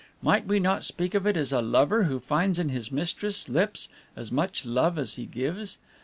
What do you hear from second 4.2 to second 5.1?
much love